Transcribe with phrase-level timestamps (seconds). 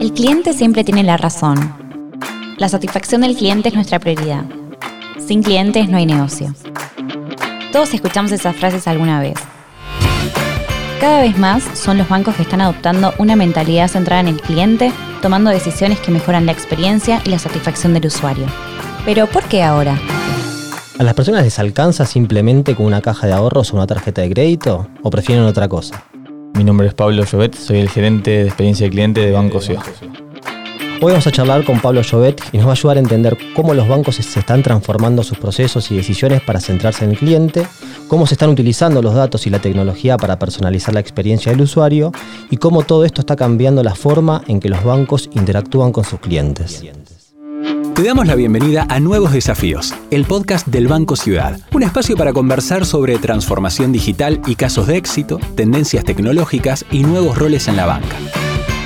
[0.00, 1.74] El cliente siempre tiene la razón.
[2.58, 4.44] La satisfacción del cliente es nuestra prioridad.
[5.18, 6.54] Sin clientes no hay negocio.
[7.72, 9.34] Todos escuchamos esas frases alguna vez.
[11.00, 14.92] Cada vez más son los bancos que están adoptando una mentalidad centrada en el cliente,
[15.20, 18.46] tomando decisiones que mejoran la experiencia y la satisfacción del usuario.
[19.04, 19.98] Pero ¿por qué ahora?
[20.98, 24.30] ¿A las personas les alcanza simplemente con una caja de ahorros o una tarjeta de
[24.30, 24.88] crédito?
[25.02, 26.02] ¿O prefieren otra cosa?
[26.56, 29.82] Mi nombre es Pablo Llobet, soy el gerente de experiencia de cliente de Banco Ciudad.
[31.02, 33.74] Hoy vamos a charlar con Pablo Llobet y nos va a ayudar a entender cómo
[33.74, 37.66] los bancos se están transformando sus procesos y decisiones para centrarse en el cliente,
[38.08, 42.10] cómo se están utilizando los datos y la tecnología para personalizar la experiencia del usuario
[42.50, 46.20] y cómo todo esto está cambiando la forma en que los bancos interactúan con sus
[46.20, 46.82] clientes.
[47.96, 52.34] Te damos la bienvenida a Nuevos Desafíos, el podcast del Banco Ciudad, un espacio para
[52.34, 57.86] conversar sobre transformación digital y casos de éxito, tendencias tecnológicas y nuevos roles en la
[57.86, 58.18] banca.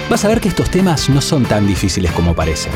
[0.08, 2.70] Vas a ver que estos temas no son tan difíciles como parecen.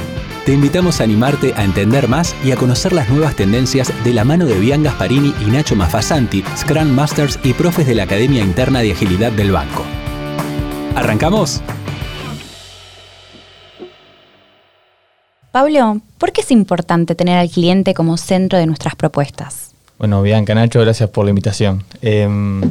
[0.44, 4.24] Te invitamos a animarte a entender más y a conocer las nuevas tendencias de la
[4.24, 8.80] mano de Bian Gasparini y Nacho Mafasanti, Scrum Masters y profes de la Academia Interna
[8.80, 9.84] de Agilidad del Banco.
[10.96, 11.62] ¿Arrancamos?
[15.54, 19.70] Pablo, ¿por qué es importante tener al cliente como centro de nuestras propuestas?
[20.00, 21.84] Bueno, Bianca, Nacho, gracias por la invitación.
[22.02, 22.68] Em, yo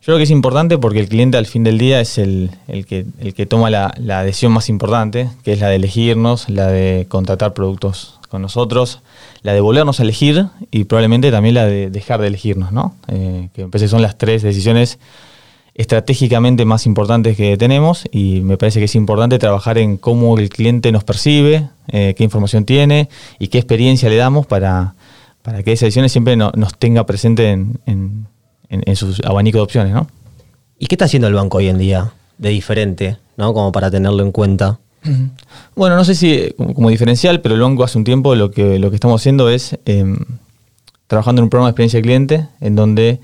[0.00, 2.48] creo que es importante porque el cliente al fin del día es el,
[2.88, 7.04] que, el que toma la, decisión más importante, que es la de elegirnos, la de
[7.10, 9.00] contratar productos con nosotros,
[9.42, 12.96] la de volvernos a elegir y probablemente también la de dejar de elegirnos, ¿no?
[13.08, 14.98] Eh, que son las tres decisiones
[15.74, 20.50] estratégicamente más importantes que tenemos y me parece que es importante trabajar en cómo el
[20.50, 24.94] cliente nos percibe, eh, qué información tiene y qué experiencia le damos para,
[25.42, 28.26] para que esas decisiones siempre nos tenga presente en, en,
[28.68, 29.94] en, sus abanico de opciones.
[29.94, 30.08] ¿no?
[30.78, 33.54] ¿Y qué está haciendo el banco hoy en día de diferente, ¿no?
[33.54, 34.78] como para tenerlo en cuenta?
[35.74, 38.90] Bueno, no sé si como, diferencial, pero el banco hace un tiempo lo que, lo
[38.90, 40.16] que estamos haciendo es em,
[41.08, 43.20] trabajando en un programa de experiencia de cliente en donde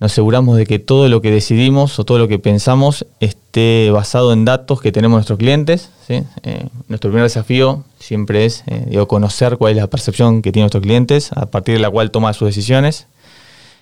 [0.00, 4.32] nos aseguramos de que todo lo que decidimos o todo lo que pensamos esté basado
[4.32, 5.90] en datos que tenemos nuestros clientes.
[6.08, 6.22] Eh,
[6.86, 11.32] nuestro primer desafío siempre es eh, conocer cuál es la percepción que tienen nuestros clientes,
[11.32, 13.08] a partir de la cual toma sus decisiones,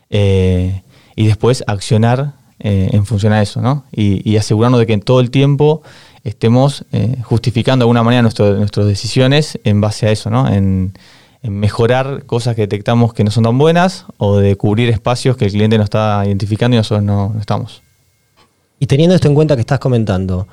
[0.08, 0.82] eh,
[1.16, 3.84] y después accionar en función a eso, ¿no?
[3.92, 5.82] y, asegurarnos de que en todo el tiempo
[6.24, 6.86] estemos
[7.22, 10.48] justificando de alguna manera nuestras decisiones en base a eso, ¿no?
[11.50, 15.52] Mejorar cosas que detectamos que no son tan buenas o de cubrir espacios que el
[15.52, 17.82] cliente no está identificando y nosotros no, estamos.
[18.78, 20.46] Y teniendo esto en cuenta que estás comentando,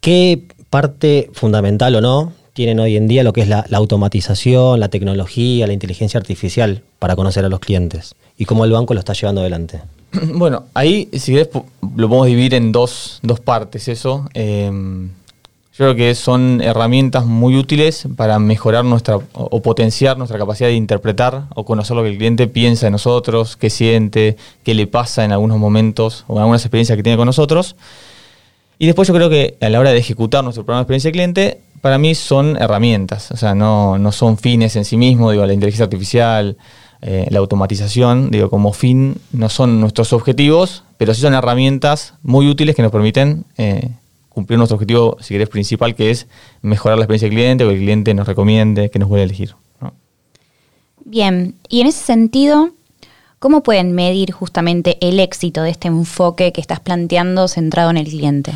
[0.00, 4.88] ¿qué parte fundamental o no tienen hoy en día lo que es la, automatización, la
[4.88, 8.14] tecnología, la inteligencia artificial para conocer a los clientes?
[8.36, 9.80] ¿Y cómo el banco lo está llevando adelante?
[10.34, 14.28] Bueno, ahí si querés lo podemos dividir en dos, partes eso.
[14.34, 14.70] Eh,
[15.80, 21.44] creo que son herramientas muy útiles para mejorar nuestra o potenciar nuestra capacidad de interpretar
[21.54, 25.32] o conocer lo que el cliente piensa de nosotros, qué siente, qué le pasa en
[25.32, 27.76] algunos momentos o en algunas experiencias que tiene con nosotros.
[28.78, 31.12] Y después yo creo que a la hora de ejecutar nuestro programa de experiencia de
[31.12, 35.46] cliente, para mí son herramientas, o sea, no, no son fines en sí mismos, digo,
[35.46, 36.58] la inteligencia artificial,
[37.00, 42.50] eh, la automatización, digo, como fin no son nuestros objetivos, pero sí son herramientas muy
[42.50, 43.88] útiles que nos permiten eh,
[44.40, 46.26] cumplir nuestro objetivo, si querés, principal, que es
[46.62, 49.24] mejorar la experiencia del cliente, o que el cliente nos recomiende, que nos vuelva a
[49.24, 49.54] elegir.
[51.04, 52.70] Bien, y en ese sentido,
[53.38, 58.06] ¿cómo pueden medir justamente el éxito de este enfoque que estás planteando centrado en el
[58.06, 58.52] cliente?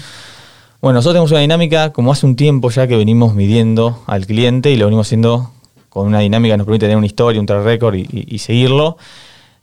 [0.81, 4.71] Bueno, nosotros tenemos una dinámica, como hace un tiempo ya que venimos midiendo al cliente
[4.71, 5.51] y lo venimos haciendo
[5.89, 8.99] con una dinámica que nos permite tener una historia, un track record y, seguirlo.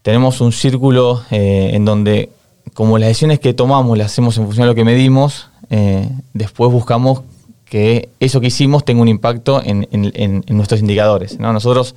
[0.01, 2.29] Tenemos un círculo eh, en donde,
[2.73, 6.71] como las decisiones que tomamos las hacemos en función de lo que medimos, eh, después
[6.71, 7.21] buscamos
[7.65, 11.39] que eso que hicimos tenga un impacto en, nuestros indicadores.
[11.39, 11.95] Nosotros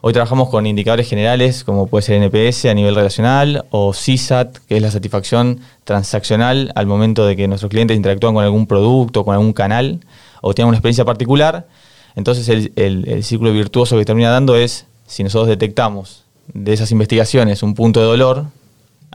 [0.00, 4.76] hoy trabajamos con indicadores generales como puede ser NPS a nivel relacional o CSAT, que
[4.76, 9.34] es la satisfacción transaccional al momento de que nuestros clientes interactúan con algún producto, con
[9.34, 10.00] algún canal
[10.40, 11.68] o tienen una experiencia particular.
[12.16, 16.24] Entonces el, el círculo virtuoso que termina dando es, si nosotros detectamos
[16.54, 18.46] de esas investigaciones un punto de dolor,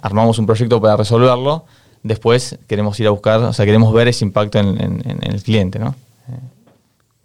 [0.02, 1.66] armamos un proyecto para resolverlo,
[2.04, 5.96] después queremos ir a buscar, o sea, queremos ver ese impacto en, el cliente, ¿no?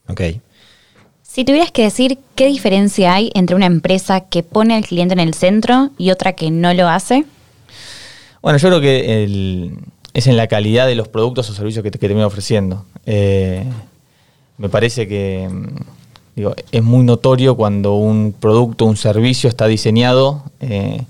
[0.08, 0.22] Ok.
[1.22, 5.20] Si tuvieras que decir qué diferencia hay entre una empresa que pone al cliente en
[5.20, 7.24] el centro y otra que no lo hace.
[8.42, 9.70] Bueno, yo creo que
[10.12, 12.84] es en la calidad de los productos o servicios que te, que ofreciendo.
[13.06, 13.64] Eh,
[14.58, 15.48] me parece que
[16.34, 21.02] digo, es muy notorio cuando un producto, un servicio está diseñado eh,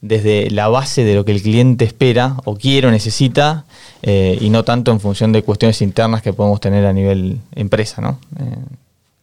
[0.00, 3.64] desde la base de lo que el cliente espera o quiere o necesita
[4.02, 8.02] eh, y no tanto en función de cuestiones internas que podemos tener a nivel empresa.
[8.02, 8.18] ¿no?
[8.38, 8.56] Eh,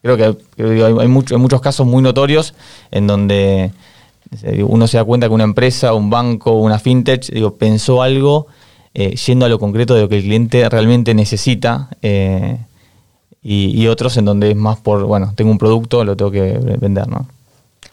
[0.02, 2.54] creo que, hay, muchos casos muy notorios
[2.90, 3.70] en donde
[4.42, 8.46] eh, uno se da cuenta que una empresa, un banco, una fintech, digo, pensó algo
[8.94, 11.88] yendo a lo concreto de lo que el cliente realmente necesita.
[12.00, 16.58] Y, y, otros en donde es más por, bueno, tengo un producto, lo tengo que
[16.80, 17.26] vender, ¿no?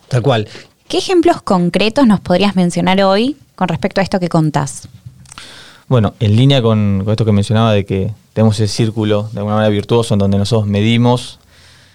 [0.08, 0.48] Tal cual.
[0.92, 4.90] ¿Qué ejemplos concretos nos podrías mencionar hoy con respecto a esto que contás?
[5.88, 9.72] Bueno, en línea con, esto que mencionaba de que tenemos ese círculo de alguna manera
[9.72, 11.40] virtuoso en donde nosotros medimos,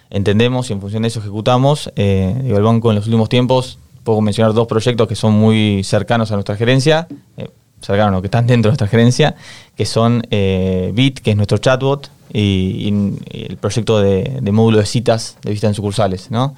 [0.09, 1.93] entendemos y en función de eso ejecutamos.
[1.95, 6.31] Eh, el banco en los últimos tiempos, puedo mencionar dos proyectos que son muy cercanos
[6.31, 7.07] a nuestra gerencia,
[7.37, 7.51] eh,
[7.83, 9.35] cercanos, no, que están dentro de nuestra gerencia,
[9.77, 12.89] que son eh, Bit, que es nuestro chatbot, y,
[13.31, 16.31] el proyecto de, módulo de citas de visita en sucursales.
[16.31, 16.57] ¿no?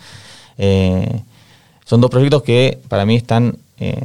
[0.56, 1.22] Eh,
[1.88, 4.02] son dos proyectos que para mí están eh,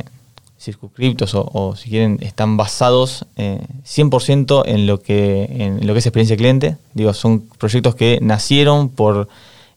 [0.58, 6.06] circunscriptos o, si quieren, están basados 100% eh, en lo, que, en lo que es
[6.06, 6.78] experiencia cliente.
[6.94, 9.28] Digo, son proyectos que nacieron por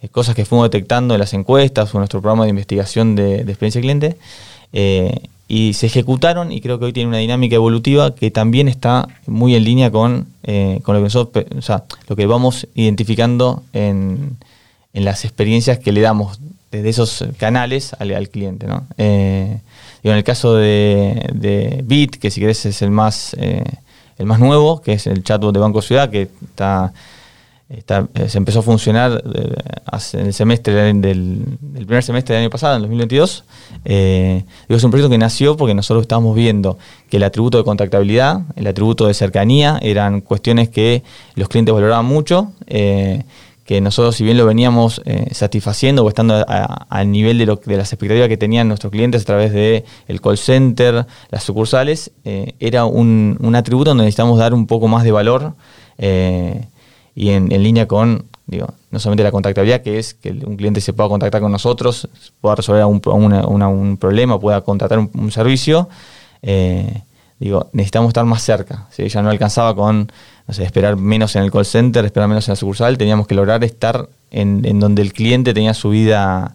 [0.02, 3.40] eh, cosas que fuimos detectando en las encuestas o en nuestro programa de investigación de,
[3.40, 4.16] experiencia cliente.
[5.48, 9.56] y se ejecutaron y creo que hoy tiene una dinámica evolutiva que también está muy
[9.56, 10.28] en línea con,
[10.82, 14.36] con lo que nosotros, o sea, lo que vamos identificando en,
[14.92, 16.38] en las experiencias que le damos
[16.82, 18.66] de esos canales al, cliente.
[18.66, 18.86] ¿no?
[18.98, 19.58] Eh,
[20.02, 23.64] en el caso de, Bit, que si querés es el más, eh,
[24.18, 26.92] el más nuevo, que es el chatbot de Banco Ciudad, que está,
[27.68, 29.22] eh, se empezó a funcionar
[30.12, 33.44] en el semestre del, primer semestre del año pasado, en 2022.
[33.84, 36.78] es un proyecto que nació porque nosotros estábamos viendo
[37.10, 41.02] que el atributo de contactabilidad, el atributo de cercanía, eran cuestiones que
[41.34, 42.52] los clientes valoraban mucho
[43.66, 47.76] que nosotros si bien lo veníamos eh, satisfaciendo o estando al nivel de, lo, de
[47.76, 52.54] las expectativas que tenían nuestros clientes a través del el call center, las sucursales, eh,
[52.60, 55.54] era un, atributo donde necesitamos dar un poco más de valor
[55.98, 56.66] eh,
[57.16, 60.92] y en, línea con, digo, no solamente la contactabilidad, que es que un cliente se
[60.92, 62.08] pueda contactar con nosotros,
[62.40, 65.88] pueda resolver un, un problema, pueda contratar un, servicio,
[67.38, 68.86] digo, necesitamos estar más cerca.
[68.90, 69.08] ¿sí?
[69.08, 70.10] Ya no alcanzaba con
[70.46, 73.34] no sé, esperar menos en el call center, esperar menos en la sucursal, teníamos que
[73.34, 76.54] lograr estar en, donde el cliente tenía su vida,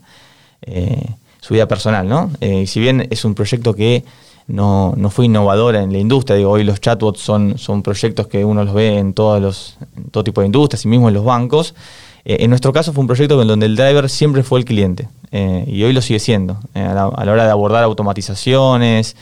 [0.62, 1.10] eh,
[1.42, 2.32] su vida personal, ¿no?
[2.40, 4.04] Eh, y si bien es un proyecto que
[4.48, 8.64] no, fue innovador en la industria, digo, hoy los chatbots son, son proyectos que uno
[8.64, 9.78] los ve en todos los,
[10.12, 11.74] todo tipo de industrias y mismo en los bancos.
[12.24, 15.10] Eh, en nuestro caso fue un proyecto en donde el driver siempre fue el cliente
[15.34, 16.58] y hoy lo sigue siendo.
[16.74, 19.16] A, la, hora de abordar automatizaciones,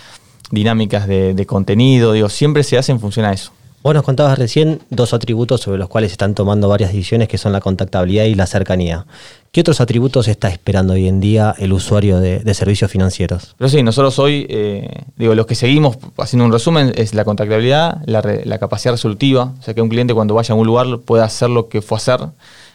[0.52, 3.52] dinámicas de, de contenido, digo, siempre se hace en función a eso.
[3.82, 7.54] Vos nos contabas recién dos atributos sobre los cuales están tomando varias decisiones, que son
[7.54, 9.06] la contactabilidad y la cercanía.
[9.54, 13.56] ¿Qué otros atributos está esperando hoy en día el usuario de, servicios financieros?
[13.58, 18.02] Pero sí, nosotros hoy, eh, digo, los que seguimos, haciendo un resumen, es la contactabilidad,
[18.06, 21.50] la, capacidad resolutiva, o sea, que un cliente cuando vaya a un lugar pueda hacer
[21.50, 22.20] lo que fue a hacer,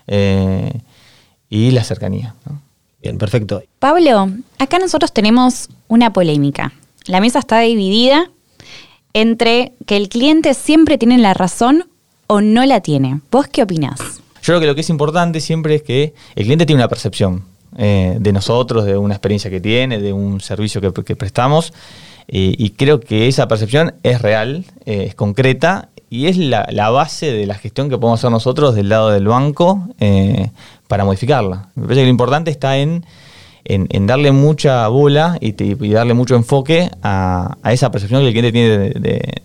[0.06, 0.72] eh,
[1.50, 2.34] y la cercanía.
[3.02, 3.62] Bien, perfecto.
[3.78, 6.72] Pablo, acá nosotros tenemos una polémica.
[7.06, 8.30] La mesa está dividida
[9.12, 11.84] entre que el cliente siempre tiene la razón
[12.28, 13.20] o no la tiene.
[13.30, 14.00] ¿Vos qué opinás?
[14.00, 17.44] Yo creo que lo que es importante siempre es que el cliente tiene una percepción
[17.76, 21.74] eh, de nosotros, de una experiencia que tiene, de un servicio que, prestamos.
[22.26, 27.32] Eh, y creo que esa percepción es real, eh, es concreta y es la, base
[27.32, 29.88] de la gestión que podemos hacer nosotros del lado del banco
[30.88, 31.68] para modificarla.
[31.74, 33.04] Me parece que lo importante está en
[33.64, 35.52] en, darle mucha bola y,
[35.92, 38.78] darle mucho enfoque a, esa percepción que el cliente tiene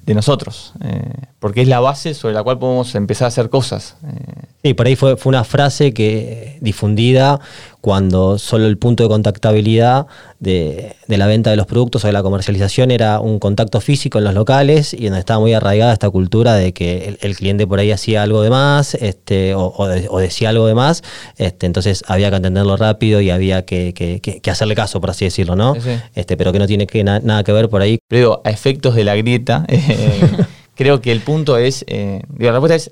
[0.03, 3.95] de, nosotros, eh, porque es la base sobre la cual podemos empezar a hacer cosas.
[4.05, 4.48] Eh.
[4.61, 7.39] Sí, por ahí fue, fue una frase que difundida
[7.79, 10.07] cuando solo el punto de contactabilidad
[10.39, 14.25] de, la venta de los productos o de la comercialización era un contacto físico en
[14.25, 17.91] los locales y donde estaba muy arraigada esta cultura de que el, cliente por ahí
[17.91, 19.87] hacía algo de más este, o,
[20.19, 21.03] decía algo de más,
[21.37, 25.73] este, entonces había que entenderlo rápido y había que, hacerle caso, por así decirlo, ¿no?
[26.15, 27.99] Este, pero que no tiene que nada que ver por ahí.
[28.09, 30.29] Pero a efectos de la grieta, eh,
[30.75, 32.91] creo que el punto es, eh, la respuesta es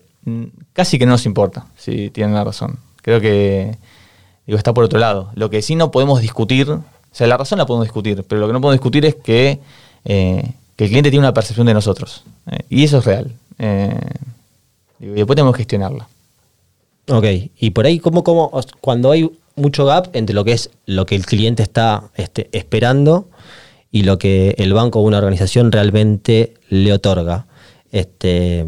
[0.74, 2.80] casi que no nos importa, si tienen la razón.
[3.02, 3.78] Creo que
[4.48, 5.30] digo, está por otro lado.
[5.36, 8.48] Lo que sí no podemos discutir, o sea, la razón la podemos discutir, pero lo
[8.48, 9.60] que no podemos discutir es que,
[10.06, 12.24] eh, el cliente tiene una percepción de nosotros.
[12.52, 13.32] Eh, y eso es real.
[13.58, 14.00] Eh,
[15.00, 16.08] y después tenemos que gestionarla.
[17.10, 17.26] Ok,
[17.60, 21.16] y por ahí, ¿cómo, cómo, cuando hay mucho gap entre lo que es lo que
[21.16, 23.30] el cliente está este, esperando
[23.92, 27.48] y lo que el banco o una organización realmente le otorga?
[27.92, 28.66] Este,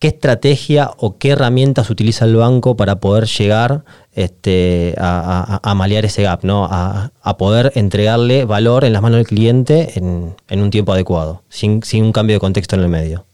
[0.00, 6.06] ¿qué estrategia o qué herramientas utiliza el banco para poder llegar este, a, a, malear
[6.06, 6.66] ese gap, ¿no?
[6.68, 12.12] A, poder entregarle valor en las manos del cliente en, un tiempo adecuado, sin, un
[12.12, 13.24] cambio de contexto en el medio?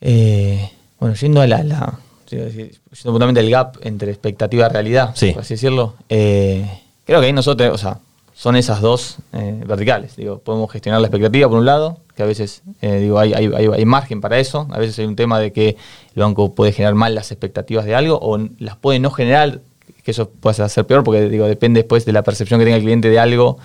[0.00, 1.98] Eh, bueno, yendo a la, la
[2.30, 6.66] yendo el gap entre expectativa y realidad, por así decirlo, eh,
[7.04, 7.98] creo que ahí nosotros, o sea,
[8.34, 10.16] son esas dos eh, verticales.
[10.16, 13.84] Digo, podemos gestionar la expectativa por un lado, que a veces eh, digo, hay, hay,
[13.84, 14.66] margen para eso.
[14.70, 15.76] A veces hay un tema de que
[16.14, 19.60] el banco puede generar mal las expectativas de algo o las puede no generar,
[20.02, 22.82] que eso puede ser peor porque digo, depende después de la percepción que tenga el
[22.82, 23.58] cliente de algo,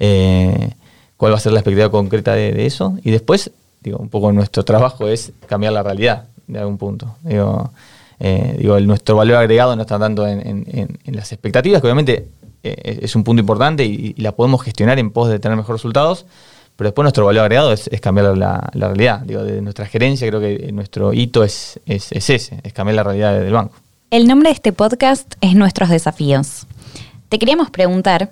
[0.00, 0.72] eh,
[1.16, 2.96] cuál va a ser la expectativa concreta de, eso.
[3.02, 3.50] Y después,
[3.82, 7.16] digo, un poco nuestro trabajo es cambiar la realidad de algún punto.
[7.22, 7.70] Digo,
[8.18, 10.64] digo nuestro valor agregado no está tanto en,
[11.04, 12.28] en las expectativas, que obviamente
[12.68, 16.26] eh, es un punto importante y, la podemos gestionar en pos de tener mejores resultados.
[16.76, 19.20] Pero después nuestro valor agregado es, cambiar la, realidad.
[19.20, 23.52] Digo, de nuestra gerencia creo que nuestro hito es, ese, es cambiar la realidad del
[23.52, 23.74] banco.
[24.10, 26.66] El nombre de este podcast es Nuestros Desafíos.
[27.28, 28.30] Te queríamos preguntar,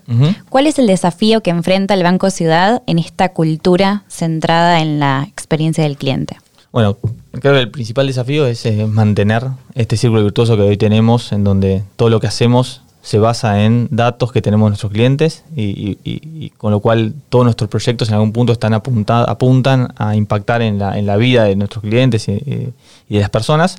[0.50, 5.26] ¿cuál es el desafío que enfrenta el Banco Ciudad en esta cultura centrada en la
[5.28, 6.36] experiencia del cliente?
[6.70, 6.96] Bueno,
[7.32, 11.42] creo que el principal desafío es eh, mantener este círculo virtuoso que hoy tenemos, en
[11.42, 16.72] donde todo lo que hacemos se basa en datos que tenemos nuestros clientes y, con
[16.72, 21.04] lo cual todos nuestros proyectos en algún punto están apuntan a impactar en la, en
[21.04, 22.72] la, vida de nuestros clientes y, de
[23.10, 23.76] las personas.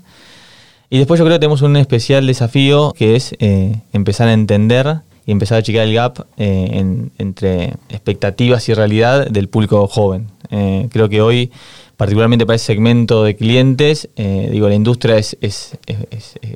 [0.92, 5.00] Y después yo creo que tenemos un especial desafío que es eh, empezar a entender
[5.26, 10.28] y empezar a achicar el gap eh, entre expectativas y realidad del público joven.
[10.52, 11.52] Eh, creo que hoy
[11.98, 15.78] particularmente para ese segmento de clientes, eh, digo, la industria es, es,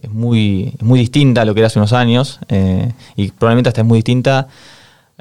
[0.09, 3.87] muy, muy distinta a lo que era hace unos años eh, y probablemente hasta es
[3.87, 4.47] muy distinta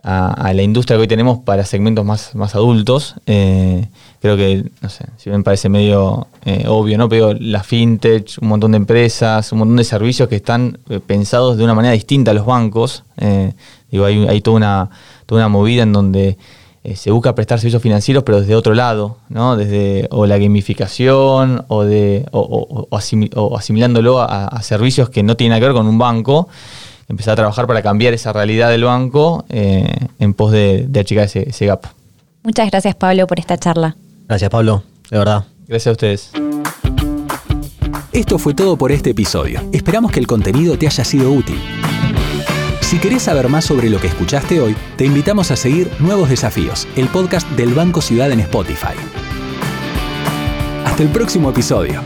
[0.03, 3.17] a, la industria que hoy tenemos para segmentos más, más adultos.
[3.27, 3.89] Eh,
[4.21, 6.29] creo que, no sé, si me parece medio
[6.67, 7.09] obvio, ¿no?
[7.09, 11.65] Pero la fintech, un montón de empresas, un montón de servicios que están pensados de
[11.65, 13.05] una manera distinta a los bancos.
[13.91, 14.91] digo, hay, hay toda, una,
[15.27, 16.39] toda una movida en donde
[16.85, 19.57] eh, se busca prestar servicios financieros, pero desde otro lado, ¿no?
[19.57, 22.89] Desde o la gamificación o, de, o,
[23.57, 26.49] asimilándolo a, servicios que no tienen nada que ver con un banco.
[27.09, 31.49] Empezar a trabajar para cambiar esa realidad del banco eh, en pos de, achicar ese,
[31.49, 31.87] ese gap.
[32.43, 33.97] Muchas gracias, Pablo, por esta charla.
[34.29, 35.45] Gracias, Pablo, de verdad.
[35.67, 36.33] Gracias a ustedes.
[38.13, 39.61] Esto fue todo por este episodio.
[39.73, 41.59] Esperamos que el contenido te haya sido útil.
[42.89, 46.89] Si querés saber más sobre lo que escuchaste hoy, te invitamos a seguir Nuevos Desafíos,
[46.97, 48.95] el podcast del Banco Ciudad en Spotify.
[50.87, 52.01] Hasta el próximo episodio.